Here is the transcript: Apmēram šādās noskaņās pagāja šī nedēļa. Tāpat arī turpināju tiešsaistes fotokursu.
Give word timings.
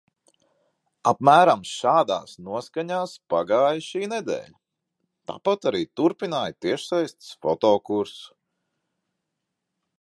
Apmēram 1.09 1.59
šādās 1.71 2.31
noskaņās 2.47 3.13
pagāja 3.33 3.85
šī 3.89 4.03
nedēļa. 4.15 4.57
Tāpat 5.33 5.69
arī 5.73 5.85
turpināju 6.01 6.59
tiešsaistes 6.67 7.31
fotokursu. 7.47 8.37